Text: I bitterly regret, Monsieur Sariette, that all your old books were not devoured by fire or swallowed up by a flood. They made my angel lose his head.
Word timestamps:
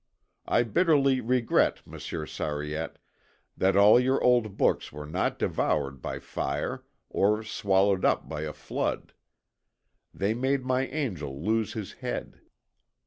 I 0.47 0.63
bitterly 0.63 1.21
regret, 1.21 1.85
Monsieur 1.85 2.25
Sariette, 2.25 2.97
that 3.55 3.75
all 3.77 3.99
your 3.99 4.19
old 4.23 4.57
books 4.57 4.91
were 4.91 5.05
not 5.05 5.37
devoured 5.37 6.01
by 6.01 6.17
fire 6.17 6.83
or 7.11 7.43
swallowed 7.43 8.03
up 8.03 8.27
by 8.27 8.41
a 8.41 8.51
flood. 8.53 9.13
They 10.11 10.33
made 10.33 10.65
my 10.65 10.87
angel 10.87 11.39
lose 11.39 11.73
his 11.73 11.91
head. 12.01 12.41